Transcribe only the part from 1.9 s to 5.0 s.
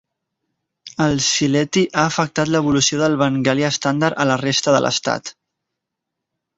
ha afectat l'evolució del bengalí estàndard a la resta de